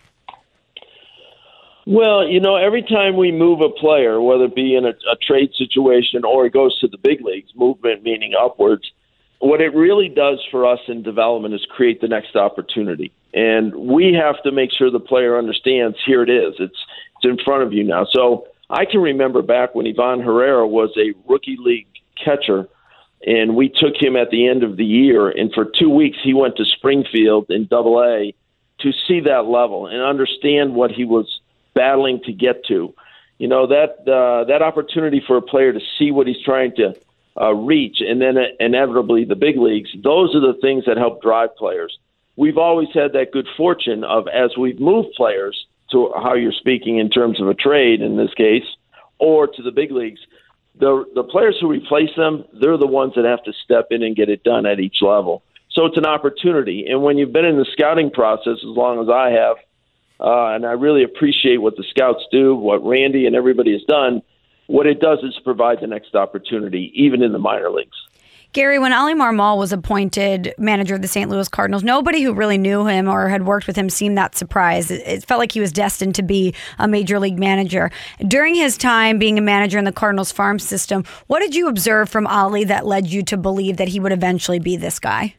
Well, 1.87 2.26
you 2.26 2.41
know, 2.41 2.57
every 2.57 2.83
time 2.83 3.17
we 3.17 3.31
move 3.31 3.61
a 3.61 3.69
player, 3.69 4.21
whether 4.21 4.45
it 4.45 4.55
be 4.55 4.75
in 4.75 4.87
a, 4.87 4.95
a 5.11 5.17
trade 5.21 5.50
situation 5.55 6.25
or 6.25 6.47
it 6.47 6.53
goes 6.53 6.79
to 6.81 6.88
the 6.88 6.97
big 6.97 7.21
leagues, 7.23 7.50
movement 7.55 8.03
meaning 8.03 8.33
upwards, 8.41 8.91
what 9.41 9.61
it 9.61 9.75
really 9.75 10.09
does 10.09 10.43
for 10.50 10.67
us 10.67 10.81
in 10.88 11.03
development 11.03 11.55
is 11.55 11.67
create 11.69 12.00
the 12.00 12.09
next 12.09 12.37
opportunity. 12.37 13.12
And 13.35 13.75
we 13.75 14.14
have 14.14 14.43
to 14.45 14.53
make 14.53 14.71
sure 14.73 14.91
the 14.91 15.00
player 15.00 15.37
understands 15.37 15.99
here 16.07 16.23
it 16.23 16.31
is. 16.31 16.55
It's 16.59 16.79
it's 17.17 17.25
in 17.25 17.37
front 17.45 17.62
of 17.62 17.73
you 17.73 17.85
now. 17.85 18.07
So 18.11 18.47
I 18.71 18.87
can 18.87 19.00
remember 19.00 19.43
back 19.43 19.75
when 19.75 19.87
Ivan 19.87 20.21
Herrera 20.21 20.67
was 20.67 20.91
a 20.97 21.12
rookie 21.31 21.59
league 21.59 21.87
catcher 22.23 22.69
and 23.26 23.57
we 23.57 23.69
took 23.69 24.00
him 24.00 24.17
at 24.17 24.31
the 24.31 24.49
end 24.49 24.62
of 24.62 24.76
the 24.76 24.85
year 24.85 25.29
and 25.29 25.53
for 25.53 25.67
two 25.67 25.91
weeks 25.91 26.19
he 26.23 26.33
went 26.33 26.57
to 26.57 26.64
Springfield 26.64 27.47
in 27.50 27.67
double 27.67 28.03
A 28.03 28.35
to 28.81 28.93
see 29.07 29.21
that 29.21 29.47
level 29.47 29.87
and 29.87 30.00
understand 30.00 30.75
what 30.75 30.91
he 30.91 31.05
was 31.05 31.41
battling 31.75 32.21
to 32.25 32.33
get 32.33 32.64
to. 32.66 32.95
You 33.38 33.49
know 33.49 33.66
that 33.66 34.09
uh, 34.11 34.45
that 34.45 34.62
opportunity 34.62 35.23
for 35.26 35.37
a 35.37 35.43
player 35.43 35.73
to 35.73 35.81
see 35.99 36.11
what 36.11 36.26
he's 36.26 36.40
trying 36.45 36.75
to 36.76 36.95
uh, 37.40 37.52
reach, 37.52 37.99
and 38.00 38.21
then 38.21 38.37
inevitably 38.61 39.25
the 39.25 39.35
big 39.35 39.57
leagues. 39.59 39.90
Those 40.02 40.35
are 40.35 40.40
the 40.40 40.59
things 40.61 40.85
that 40.87 40.97
help 40.97 41.21
drive 41.21 41.57
players. 41.57 41.99
We've 42.37 42.59
always 42.59 42.88
had 42.95 43.12
that 43.12 43.33
good 43.33 43.49
fortune 43.57 44.04
of 44.04 44.28
as 44.28 44.57
we've 44.57 44.81
moved 44.81 45.14
players 45.16 45.66
to 45.90 46.12
how 46.16 46.35
you're 46.35 46.52
speaking 46.52 46.99
in 46.99 47.11
terms 47.11 47.40
of 47.40 47.49
a 47.49 47.54
trade 47.54 48.02
in 48.02 48.16
this 48.16 48.33
case, 48.35 48.64
or 49.19 49.47
to 49.47 49.62
the 49.62 49.73
big 49.73 49.90
leagues. 49.90 50.21
The 50.78 51.04
the 51.14 51.25
players 51.25 51.57
who 51.61 51.69
replace 51.69 52.14
them, 52.16 52.45
they're 52.52 52.78
the 52.78 52.87
ones 52.87 53.14
that 53.16 53.25
have 53.25 53.43
to 53.45 53.52
step 53.64 53.88
in 53.90 54.02
and 54.02 54.16
get 54.16 54.28
it 54.28 54.43
done 54.45 54.64
at 54.66 54.81
each 54.81 55.02
level. 55.02 55.43
So 55.71 55.87
it's 55.87 55.99
an 55.99 56.07
opportunity. 56.07 56.87
And 56.87 57.02
when 57.02 57.19
you've 57.19 57.33
been 57.33 57.45
in 57.45 57.57
the 57.57 57.66
scouting 57.73 58.11
process 58.11 58.59
as 58.59 58.64
long 58.64 59.00
as 59.02 59.09
I 59.09 59.31
have, 59.31 59.57
uh, 60.21 60.54
and 60.54 60.64
I 60.64 60.73
really 60.73 61.02
appreciate 61.02 61.59
what 61.59 61.76
the 61.76 61.85
scouts 61.90 62.25
do, 62.30 62.54
what 62.54 62.85
Randy 62.85 63.26
and 63.26 63.35
everybody 63.35 63.73
has 63.73 63.83
done. 63.85 64.23
What 64.66 64.87
it 64.87 65.00
does 65.00 65.18
is 65.23 65.38
provide 65.44 65.80
the 65.80 65.87
next 65.87 66.14
opportunity, 66.14 66.92
even 66.94 67.23
in 67.23 67.33
the 67.33 67.38
minor 67.38 67.71
leagues. 67.71 67.97
Gary, 68.54 68.78
when 68.78 68.92
Oli 68.92 69.14
Marmol 69.14 69.59
was 69.59 69.73
appointed 69.73 70.54
manager 70.59 70.94
of 70.94 71.02
the 71.02 71.09
St. 71.09 71.28
Louis 71.28 71.49
Cardinals, 71.49 71.83
nobody 71.83 72.23
who 72.23 72.33
really 72.33 72.56
knew 72.56 72.87
him 72.87 73.09
or 73.09 73.28
had 73.28 73.47
worked 73.47 73.66
with 73.66 73.75
him 73.75 73.90
seemed 73.90 74.16
that 74.16 74.37
surprised. 74.37 74.92
It, 74.92 75.25
felt 75.25 75.40
like 75.40 75.50
he 75.50 75.59
was 75.59 75.73
destined 75.73 76.14
to 76.14 76.23
be 76.23 76.54
a 76.78 76.87
major 76.87 77.18
league 77.18 77.37
manager. 77.37 77.90
During 78.21 78.54
his 78.54 78.78
time 78.78 79.18
being 79.18 79.38
a 79.38 79.42
manager 79.42 79.76
in 79.76 79.85
the 79.85 79.90
Cardinals 79.90 80.30
farm 80.30 80.61
system, 80.61 81.02
what 81.26 81.40
did 81.40 81.56
you 81.56 81.66
observe 81.66 82.09
from 82.09 82.28
Oli 82.28 82.62
that 82.62 82.87
led 82.87 83.09
you 83.09 83.25
to 83.25 83.37
believe 83.37 83.76
that 83.78 83.88
he 83.88 83.99
would 83.99 84.12
eventually 84.12 84.61
be 84.61 84.76
this 84.76 85.00
guy? 85.00 85.35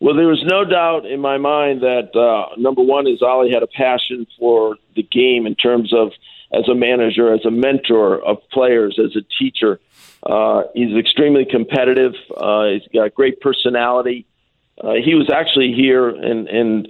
Well, 0.00 0.14
there 0.16 0.26
was 0.26 0.42
no 0.42 0.64
doubt 0.64 1.04
in 1.04 1.20
my 1.20 1.36
mind 1.36 1.82
that 1.82 2.16
uh, 2.16 2.54
number 2.56 2.80
one 2.80 3.06
is 3.06 3.20
Oli 3.20 3.52
had 3.52 3.62
a 3.62 3.66
passion 3.66 4.26
for 4.38 4.76
the 4.96 5.02
game 5.02 5.46
in 5.46 5.54
terms 5.54 5.92
of 5.92 6.12
as 6.52 6.68
a 6.68 6.74
manager, 6.74 7.32
as 7.34 7.44
a 7.44 7.50
mentor 7.50 8.18
of 8.24 8.38
players, 8.50 8.98
as 8.98 9.14
a 9.14 9.20
teacher. 9.38 9.78
Uh, 10.22 10.62
he's 10.74 10.96
extremely 10.96 11.44
competitive. 11.44 12.14
Uh, 12.34 12.68
he's 12.68 12.88
got 12.94 13.14
great 13.14 13.40
personality. 13.40 14.26
Uh, 14.82 14.94
he 14.94 15.14
was 15.14 15.28
actually 15.30 15.74
here, 15.74 16.08
and 16.08 16.48
and 16.48 16.88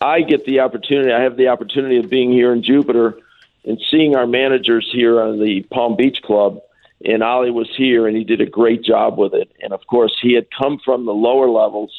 I 0.00 0.22
get 0.22 0.46
the 0.46 0.60
opportunity. 0.60 1.12
I 1.12 1.22
have 1.22 1.36
the 1.36 1.48
opportunity 1.48 1.98
of 1.98 2.08
being 2.08 2.32
here 2.32 2.54
in 2.54 2.62
Jupiter 2.62 3.18
and 3.66 3.78
seeing 3.90 4.16
our 4.16 4.26
managers 4.26 4.88
here 4.90 5.20
on 5.20 5.40
the 5.40 5.62
Palm 5.70 5.96
Beach 5.96 6.22
Club. 6.22 6.60
And 7.04 7.22
Oli 7.22 7.50
was 7.50 7.68
here, 7.76 8.06
and 8.06 8.16
he 8.16 8.24
did 8.24 8.40
a 8.40 8.46
great 8.46 8.82
job 8.82 9.18
with 9.18 9.34
it. 9.34 9.52
And 9.62 9.74
of 9.74 9.86
course, 9.86 10.16
he 10.20 10.32
had 10.32 10.46
come 10.50 10.78
from 10.82 11.04
the 11.04 11.12
lower 11.12 11.50
levels 11.50 11.92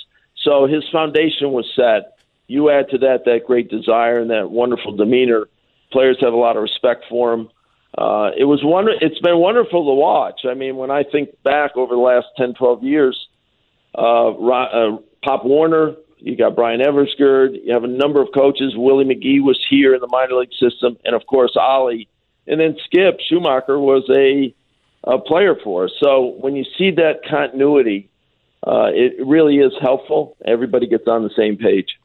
so 0.43 0.65
his 0.67 0.83
foundation 0.91 1.51
was 1.51 1.65
set. 1.75 2.17
You 2.47 2.69
add 2.69 2.89
to 2.91 2.97
that 2.99 3.25
that 3.25 3.41
great 3.45 3.69
desire 3.69 4.19
and 4.19 4.29
that 4.29 4.49
wonderful 4.51 4.95
demeanor. 4.95 5.47
Players 5.91 6.17
have 6.21 6.33
a 6.33 6.37
lot 6.37 6.55
of 6.55 6.63
respect 6.63 7.05
for 7.09 7.33
him. 7.33 7.49
Uh, 7.97 8.31
it 8.37 8.43
was 8.45 8.63
wonder- 8.63 8.95
It's 9.01 9.19
been 9.19 9.37
wonderful 9.39 9.85
to 9.85 9.93
watch. 9.93 10.41
I 10.45 10.53
mean, 10.53 10.77
when 10.77 10.91
I 10.91 11.03
think 11.03 11.29
back 11.43 11.75
over 11.75 11.95
the 11.95 12.01
last 12.01 12.27
10, 12.37 12.53
12 12.53 12.83
years, 12.83 13.27
uh, 13.97 14.29
uh, 14.29 14.97
Pop 15.23 15.43
Warner, 15.45 15.95
you 16.19 16.35
got 16.35 16.55
Bryan 16.55 16.81
Eversgerd, 16.81 17.63
you 17.65 17.73
have 17.73 17.83
a 17.83 17.87
number 17.87 18.21
of 18.21 18.29
coaches. 18.33 18.75
Willie 18.75 19.05
McGee 19.05 19.41
was 19.41 19.59
here 19.69 19.93
in 19.95 20.01
the 20.01 20.07
minor 20.07 20.35
league 20.35 20.53
system, 20.59 20.97
and 21.05 21.15
of 21.15 21.25
course 21.25 21.55
Oli, 21.59 22.07
and 22.47 22.59
then 22.59 22.77
Skip 22.85 23.19
Schumaker 23.19 23.79
was 23.79 24.07
a, 24.09 24.53
a 25.03 25.19
player 25.19 25.55
for 25.63 25.85
us. 25.85 25.91
So 25.99 26.35
when 26.39 26.55
you 26.55 26.65
see 26.77 26.91
that 26.91 27.25
continuity 27.27 28.09
uh, 28.67 28.91
it 28.93 29.25
really 29.25 29.59
is 29.59 29.71
helpful. 29.79 30.35
Everybody 30.45 30.87
gets 30.87 31.07
on 31.07 31.23
the 31.23 31.29
same 31.37 31.55
page. 31.55 31.97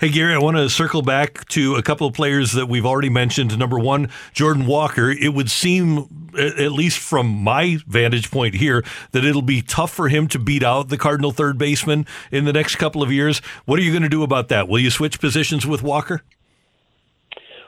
Hey, 0.00 0.08
Gary, 0.08 0.32
I 0.32 0.38
want 0.38 0.56
to 0.56 0.70
circle 0.70 1.02
back 1.02 1.46
to 1.48 1.74
a 1.74 1.82
couple 1.82 2.06
of 2.06 2.14
players 2.14 2.52
that 2.52 2.66
we've 2.66 2.86
already 2.86 3.10
mentioned. 3.10 3.58
Number 3.58 3.78
one, 3.78 4.08
Jordan 4.32 4.64
Walker. 4.66 5.10
It 5.10 5.34
would 5.34 5.50
seem, 5.50 6.32
at 6.38 6.72
least 6.72 6.98
from 7.00 7.26
my 7.26 7.78
vantage 7.86 8.30
point 8.30 8.54
here, 8.54 8.82
that 9.12 9.26
it'll 9.26 9.42
be 9.42 9.60
tough 9.60 9.92
for 9.92 10.08
him 10.08 10.26
to 10.28 10.38
beat 10.38 10.62
out 10.62 10.88
the 10.88 10.96
Cardinal 10.96 11.32
third 11.32 11.58
baseman 11.58 12.06
in 12.32 12.46
the 12.46 12.52
next 12.52 12.76
couple 12.76 13.02
of 13.02 13.12
years. 13.12 13.40
What 13.66 13.78
are 13.78 13.82
you 13.82 13.90
going 13.90 14.02
to 14.02 14.08
do 14.08 14.22
about 14.22 14.48
that? 14.48 14.68
Will 14.68 14.80
you 14.80 14.90
switch 14.90 15.20
positions 15.20 15.66
with 15.66 15.82
Walker? 15.82 16.22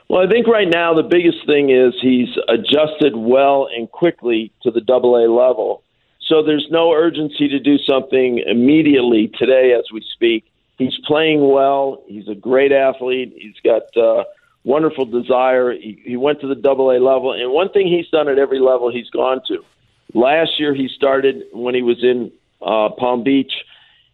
Well, 0.07 0.25
I 0.25 0.27
think 0.27 0.47
right 0.47 0.67
now 0.67 0.95
the 0.95 1.03
biggest 1.03 1.45
thing 1.45 1.69
is 1.69 1.93
he's 2.01 2.29
adjusted 2.47 3.15
well 3.15 3.69
and 3.75 3.91
quickly 3.91 4.51
to 4.63 4.71
the 4.71 4.81
double 4.81 5.15
A 5.17 5.29
level. 5.29 5.83
So 6.29 6.43
there's 6.43 6.67
no 6.69 6.93
urgency 6.93 7.47
to 7.47 7.59
do 7.59 7.79
something 7.79 8.43
immediately 8.45 9.31
today 9.35 9.73
as 9.73 9.85
we 9.91 10.05
speak. 10.13 10.45
He's 10.77 10.95
playing 11.05 11.51
well. 11.51 12.03
He's 12.07 12.27
a 12.27 12.35
great 12.35 12.71
athlete. 12.71 13.33
He's 13.35 13.59
got 13.63 13.97
uh, 13.97 14.25
wonderful 14.63 15.05
desire. 15.05 15.71
He, 15.71 15.99
he 16.05 16.17
went 16.17 16.39
to 16.41 16.47
the 16.47 16.55
double 16.55 16.91
A 16.91 16.99
level. 16.99 17.33
And 17.33 17.51
one 17.51 17.71
thing 17.71 17.87
he's 17.87 18.07
done 18.09 18.29
at 18.29 18.37
every 18.37 18.59
level 18.59 18.91
he's 18.91 19.09
gone 19.09 19.41
to. 19.47 19.65
Last 20.13 20.59
year 20.59 20.75
he 20.75 20.87
started 20.95 21.45
when 21.51 21.73
he 21.73 21.81
was 21.81 21.97
in 22.03 22.31
uh, 22.61 22.89
Palm 22.97 23.23
Beach. 23.23 23.51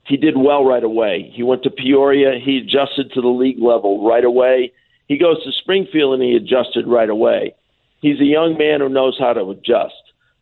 He 0.07 0.15
did 0.15 0.37
well 0.37 0.63
right 0.63 0.83
away. 0.83 1.31
He 1.33 1.43
went 1.43 1.63
to 1.63 1.69
Peoria. 1.69 2.39
He 2.39 2.59
adjusted 2.59 3.11
to 3.13 3.21
the 3.21 3.27
league 3.27 3.61
level 3.61 4.07
right 4.07 4.23
away. 4.23 4.71
He 5.07 5.17
goes 5.17 5.43
to 5.43 5.51
Springfield 5.51 6.13
and 6.13 6.23
he 6.23 6.35
adjusted 6.35 6.87
right 6.87 7.09
away. 7.09 7.55
He's 7.99 8.21
a 8.21 8.25
young 8.25 8.57
man 8.57 8.79
who 8.79 8.89
knows 8.89 9.17
how 9.19 9.33
to 9.33 9.49
adjust. 9.49 9.95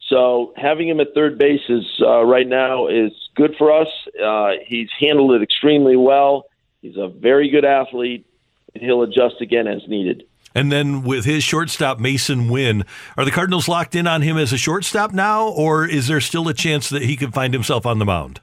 So 0.10 0.54
having 0.58 0.90
him 0.90 1.00
at 1.00 1.14
third 1.16 1.38
base 1.38 1.62
is 1.70 1.86
uh, 2.02 2.24
right 2.24 2.48
now 2.48 2.88
is 2.88 3.12
good 3.36 3.56
for 3.58 3.72
us. 3.72 3.88
Uh, 4.24 4.52
he's 4.66 4.90
handled 5.00 5.34
it 5.34 5.42
extremely 5.42 5.96
well. 5.96 6.46
He's 6.82 6.98
a 6.98 7.08
very 7.08 7.50
good 7.50 7.66
athlete, 7.66 8.26
and 8.74 8.84
he'll 8.84 9.04
adjust 9.04 9.42
again 9.42 9.68
as 9.68 9.88
needed. 9.88 10.26
And 10.56 10.72
then 10.72 11.04
with 11.04 11.26
his 11.26 11.44
shortstop 11.44 12.00
Masyn 12.00 12.50
Winn, 12.52 12.86
are 13.18 13.26
the 13.26 13.32
Cardinals 13.32 13.68
locked 13.68 13.96
in 13.96 14.06
on 14.06 14.22
him 14.22 14.38
as 14.38 14.54
a 14.54 14.58
shortstop 14.58 15.12
now, 15.14 15.48
or 15.48 15.88
is 15.88 16.08
there 16.08 16.22
still 16.22 16.48
a 16.48 16.54
chance 16.54 16.90
that 16.90 17.02
he 17.02 17.16
could 17.16 17.34
find 17.34 17.54
himself 17.54 17.86
on 17.86 18.00
the 18.00 18.06
mound? 18.06 18.40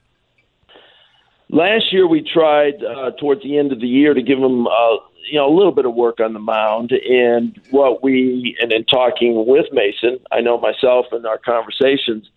Last 1.50 1.92
year 1.92 2.06
we 2.06 2.22
tried 2.22 2.82
uh, 2.82 3.10
towards 3.18 3.42
the 3.42 3.58
end 3.58 3.72
of 3.72 3.80
the 3.80 3.86
year 3.86 4.14
to 4.14 4.22
give 4.22 4.38
him 4.38 4.66
uh, 4.66 4.96
you 5.30 5.38
know 5.38 5.48
a 5.48 5.54
little 5.54 5.72
bit 5.72 5.86
of 5.86 5.94
work 5.94 6.20
on 6.20 6.32
the 6.32 6.40
mound 6.40 6.92
and 6.92 7.58
what 7.70 8.02
we 8.02 8.56
and 8.60 8.72
in 8.72 8.84
talking 8.84 9.46
with 9.46 9.66
Masyn, 9.72 10.20
I 10.32 10.40
know 10.40 10.58
myself 10.58 11.06
in 11.12 11.24
our 11.24 11.38
conversations 11.38 12.28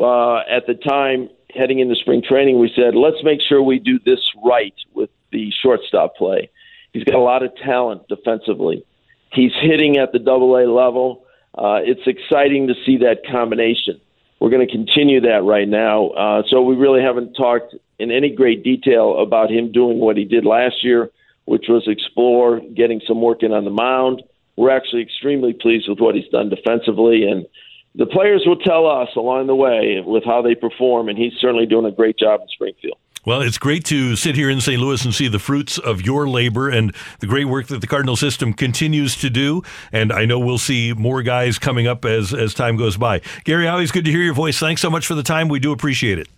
uh, 0.00 0.38
at 0.40 0.66
the 0.66 0.74
time 0.74 1.30
heading 1.54 1.78
into 1.78 1.94
spring 1.94 2.22
training, 2.26 2.58
we 2.58 2.72
said 2.74 2.94
let's 2.94 3.22
make 3.22 3.40
sure 3.40 3.62
we 3.62 3.78
do 3.78 3.98
this 4.04 4.18
right 4.44 4.74
with 4.94 5.10
the 5.30 5.52
shortstop 5.62 6.16
play. 6.16 6.50
He's 6.92 7.04
got 7.04 7.14
a 7.14 7.20
lot 7.20 7.42
of 7.42 7.54
talent 7.56 8.08
defensively. 8.08 8.84
He's 9.32 9.52
hitting 9.60 9.96
at 9.96 10.12
the 10.12 10.18
double 10.18 10.56
A 10.56 10.66
level. 10.66 11.24
Uh, 11.56 11.80
it's 11.82 12.06
exciting 12.06 12.66
to 12.68 12.74
see 12.84 12.98
that 12.98 13.26
combination. 13.30 14.00
We're 14.40 14.50
going 14.50 14.66
to 14.66 14.72
continue 14.72 15.20
that 15.22 15.44
right 15.44 15.68
now. 15.68 16.08
Uh, 16.08 16.42
so 16.48 16.62
we 16.62 16.74
really 16.74 17.00
haven't 17.00 17.34
talked 17.34 17.74
in 17.98 18.10
any 18.10 18.30
great 18.30 18.62
detail 18.64 19.18
about 19.20 19.50
him 19.50 19.72
doing 19.72 19.98
what 19.98 20.16
he 20.16 20.24
did 20.24 20.44
last 20.44 20.84
year 20.84 21.10
which 21.44 21.66
was 21.68 21.86
explore 21.86 22.60
getting 22.74 23.00
some 23.06 23.20
work 23.20 23.42
in 23.42 23.52
on 23.52 23.64
the 23.64 23.70
mound. 23.70 24.22
We're 24.56 24.70
actually 24.70 25.02
extremely 25.02 25.52
pleased 25.52 25.88
with 25.88 25.98
what 25.98 26.14
he's 26.14 26.28
done 26.28 26.48
defensively, 26.48 27.24
and 27.24 27.46
the 27.94 28.06
players 28.06 28.44
will 28.46 28.58
tell 28.58 28.86
us 28.86 29.08
along 29.16 29.46
the 29.46 29.54
way 29.54 30.02
with 30.04 30.24
how 30.24 30.42
they 30.42 30.54
perform, 30.54 31.08
and 31.08 31.18
he's 31.18 31.32
certainly 31.40 31.66
doing 31.66 31.86
a 31.86 31.92
great 31.92 32.18
job 32.18 32.40
in 32.40 32.48
Springfield. 32.48 32.98
Well, 33.26 33.40
it's 33.40 33.56
great 33.56 33.86
to 33.86 34.16
sit 34.16 34.36
here 34.36 34.50
in 34.50 34.60
St. 34.60 34.78
Louis 34.78 35.02
and 35.02 35.14
see 35.14 35.28
the 35.28 35.38
fruits 35.38 35.78
of 35.78 36.02
your 36.02 36.28
labor 36.28 36.68
and 36.68 36.94
the 37.20 37.26
great 37.26 37.46
work 37.46 37.68
that 37.68 37.80
the 37.80 37.86
Cardinal 37.86 38.16
system 38.16 38.52
continues 38.52 39.16
to 39.16 39.30
do. 39.30 39.62
And 39.92 40.12
I 40.12 40.26
know 40.26 40.38
we'll 40.38 40.58
see 40.58 40.92
more 40.92 41.22
guys 41.22 41.58
coming 41.58 41.86
up 41.86 42.04
as, 42.04 42.34
as 42.34 42.52
time 42.52 42.76
goes 42.76 42.98
by. 42.98 43.22
Gary, 43.44 43.66
always 43.66 43.92
good 43.92 44.04
to 44.04 44.10
hear 44.10 44.20
your 44.20 44.34
voice. 44.34 44.58
Thanks 44.58 44.82
so 44.82 44.90
much 44.90 45.06
for 45.06 45.14
the 45.14 45.22
time. 45.22 45.48
We 45.48 45.58
do 45.58 45.72
appreciate 45.72 46.18
it. 46.18 46.28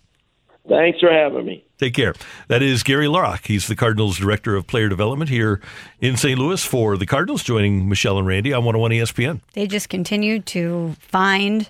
Thanks 0.69 1.01
for 1.01 1.11
having 1.13 1.45
me. 1.47 1.65
Take 1.79 1.95
care. 1.95 2.15
That 2.49 2.63
is 2.63 2.83
Gary 2.83 3.07
LaRocque. 3.07 3.47
He's 3.47 3.67
the 3.69 3.77
Cardinals 3.77 4.19
Director 4.19 4.57
of 4.57 4.67
Player 4.67 4.89
Development 4.89 5.29
here 5.29 5.61
in 6.01 6.17
St. 6.17 6.39
Louis 6.39 6.65
for 6.65 6.97
the 6.97 7.07
Cardinals, 7.07 7.43
joining 7.43 7.89
Michelle 7.89 8.19
and 8.19 8.27
Randy 8.27 8.53
on 8.53 8.65
101 8.65 8.91
ESPN. 8.93 9.41
They 9.53 9.67
just 9.67 9.89
continue 9.89 10.41
to 10.41 10.97
find, 10.99 11.69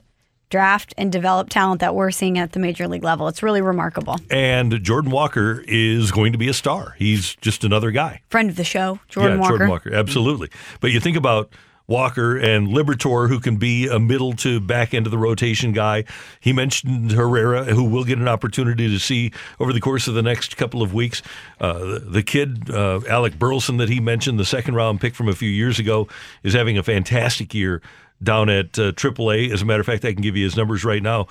draft, 0.49 0.95
and 0.97 1.11
develop 1.11 1.49
talent 1.49 1.81
that 1.81 1.95
we're 1.95 2.13
seeing 2.13 2.39
at 2.39 2.53
the 2.53 2.61
major 2.61 2.87
league 2.87 3.03
level. 3.03 3.27
It's 3.29 3.43
really 3.43 3.61
remarkable. 3.61 4.17
And 4.31 4.83
Jordan 4.83 5.11
Walker 5.11 5.65
is 5.67 6.13
going 6.13 6.33
to 6.33 6.39
be 6.39 6.49
a 6.49 6.55
star. 6.55 6.95
He's 6.99 7.35
just 7.37 7.65
another 7.65 7.91
guy. 7.91 8.23
Friend 8.29 8.49
of 8.49 8.57
the 8.57 8.65
show, 8.65 9.01
Jordan 9.09 9.35
yeah, 9.35 9.41
Walker. 9.41 9.53
Jordan 9.53 9.69
Walker, 9.69 9.95
absolutely. 9.95 10.51
But 10.81 10.93
you 10.93 11.01
think 11.01 11.17
about 11.17 11.51
Walker 11.87 12.37
and 12.37 12.69
Liberatore, 12.69 13.29
who 13.29 13.41
can 13.41 13.57
be 13.57 13.87
a 13.89 13.99
middle 13.99 14.33
to 14.35 14.61
back 14.61 14.93
end 14.93 15.07
of 15.07 15.11
the 15.13 15.19
rotation 15.19 15.73
guy. 15.73 16.05
He 16.41 16.53
mentioned 16.53 17.13
Herrera, 17.13 17.65
who 17.65 17.85
we'll 17.85 18.05
get 18.05 18.19
an 18.19 18.29
opportunity 18.29 18.89
to 18.89 18.99
see 18.99 19.33
over 19.61 19.73
the 19.73 19.81
course 19.81 20.09
of 20.09 20.15
the 20.15 20.23
next 20.23 20.57
couple 20.57 20.83
of 20.83 20.93
weeks. 20.93 21.23
Uh, 21.61 21.99
the 22.03 22.23
kid, 22.23 22.71
uh, 22.71 23.01
Alec 23.09 23.39
Burleson, 23.39 23.77
that 23.77 23.89
he 23.89 24.01
mentioned, 24.01 24.39
the 24.39 24.45
second 24.45 24.75
round 24.75 25.01
pick 25.01 25.15
from 25.15 25.29
a 25.29 25.35
few 25.35 25.51
years 25.51 25.79
ago, 25.79 26.09
is 26.43 26.55
having 26.55 26.77
a 26.77 26.83
fantastic 26.83 27.55
year 27.55 27.83
down 28.23 28.49
at 28.49 28.79
uh, 28.79 28.93
AAA. 28.93 29.53
As 29.53 29.63
a 29.63 29.65
matter 29.65 29.81
of 29.81 29.87
fact, 29.87 30.05
I 30.05 30.13
can 30.13 30.23
give 30.23 30.37
you 30.37 30.45
his 30.45 30.57
numbers 30.57 30.85
right 30.85 31.03
now. 31.03 31.27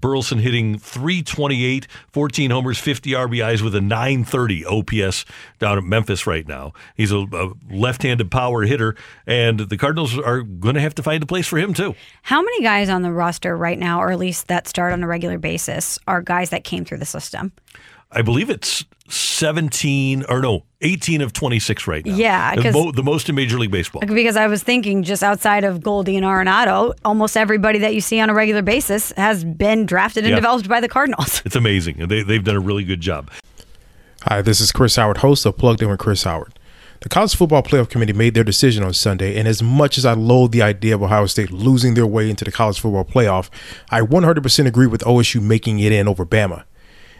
Burleson 0.00 0.38
hitting 0.38 0.78
328, 0.78 1.86
14 2.12 2.50
homers, 2.50 2.78
50 2.78 3.10
RBIs 3.10 3.62
with 3.62 3.74
a 3.74 3.80
930 3.80 4.64
OPS 4.66 5.24
down 5.58 5.78
at 5.78 5.84
Memphis 5.84 6.26
right 6.26 6.46
now. 6.46 6.72
He's 6.94 7.12
a, 7.12 7.26
a 7.32 7.52
left 7.70 8.02
handed 8.02 8.30
power 8.30 8.62
hitter, 8.62 8.94
and 9.26 9.60
the 9.60 9.76
Cardinals 9.76 10.18
are 10.18 10.42
going 10.42 10.74
to 10.74 10.80
have 10.80 10.94
to 10.96 11.02
find 11.02 11.22
a 11.22 11.26
place 11.26 11.46
for 11.46 11.58
him, 11.58 11.74
too. 11.74 11.94
How 12.22 12.42
many 12.42 12.62
guys 12.62 12.88
on 12.88 13.02
the 13.02 13.12
roster 13.12 13.56
right 13.56 13.78
now, 13.78 14.00
or 14.00 14.10
at 14.10 14.18
least 14.18 14.48
that 14.48 14.68
start 14.68 14.92
on 14.92 15.02
a 15.02 15.06
regular 15.06 15.38
basis, 15.38 15.98
are 16.06 16.22
guys 16.22 16.50
that 16.50 16.64
came 16.64 16.84
through 16.84 16.98
the 16.98 17.06
system? 17.06 17.52
I 18.12 18.22
believe 18.22 18.50
it's 18.50 18.84
17 19.08 20.24
or 20.28 20.40
no, 20.40 20.64
18 20.82 21.20
of 21.20 21.32
26 21.32 21.86
right 21.86 22.04
now. 22.04 22.14
Yeah, 22.14 22.54
the, 22.56 22.72
mo- 22.72 22.92
the 22.92 23.02
most 23.02 23.28
in 23.28 23.34
Major 23.34 23.58
League 23.58 23.70
Baseball. 23.70 24.02
Because 24.06 24.36
I 24.36 24.46
was 24.46 24.62
thinking 24.62 25.02
just 25.02 25.22
outside 25.22 25.64
of 25.64 25.82
Goldie 25.82 26.16
and 26.16 26.24
Arenado, 26.24 26.94
almost 27.04 27.36
everybody 27.36 27.78
that 27.80 27.94
you 27.94 28.00
see 28.00 28.20
on 28.20 28.30
a 28.30 28.34
regular 28.34 28.62
basis 28.62 29.12
has 29.12 29.44
been 29.44 29.86
drafted 29.86 30.24
and 30.24 30.30
Yeah. 30.30 30.36
developed 30.36 30.68
by 30.68 30.80
the 30.80 30.88
Cardinals. 30.88 31.42
It's 31.46 31.54
amazing. 31.56 32.08
They, 32.08 32.22
they've 32.22 32.42
done 32.42 32.56
a 32.56 32.60
really 32.60 32.82
good 32.84 33.00
job. 33.00 33.30
Hi, 34.22 34.42
this 34.42 34.60
is 34.60 34.72
Chris 34.72 34.96
Howard, 34.96 35.18
host 35.18 35.46
of 35.46 35.56
Plugged 35.56 35.82
In 35.82 35.88
with 35.88 36.00
Chris 36.00 36.24
Howard. 36.24 36.58
The 37.00 37.08
College 37.08 37.36
Football 37.36 37.62
Playoff 37.62 37.88
Committee 37.88 38.14
made 38.14 38.34
their 38.34 38.42
decision 38.42 38.82
on 38.82 38.92
Sunday, 38.94 39.38
and 39.38 39.46
as 39.46 39.62
much 39.62 39.96
as 39.98 40.04
I 40.04 40.14
loathe 40.14 40.50
the 40.50 40.62
idea 40.62 40.94
of 40.94 41.02
Ohio 41.02 41.26
State 41.26 41.52
losing 41.52 41.94
their 41.94 42.06
way 42.06 42.28
into 42.28 42.44
the 42.44 42.50
College 42.50 42.80
Football 42.80 43.04
Playoff, 43.04 43.48
I 43.90 44.00
100% 44.00 44.66
agree 44.66 44.86
with 44.88 45.02
OSU 45.02 45.40
making 45.40 45.78
it 45.78 45.92
in 45.92 46.08
over 46.08 46.24
Bama. 46.26 46.64